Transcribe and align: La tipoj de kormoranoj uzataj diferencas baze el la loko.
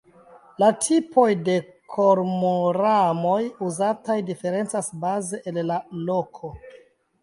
La 0.61 0.69
tipoj 0.85 1.25
de 1.49 1.57
kormoranoj 1.97 3.37
uzataj 3.69 4.19
diferencas 4.35 4.93
baze 5.09 5.45
el 5.55 5.65
la 5.73 5.83
loko. 6.13 6.57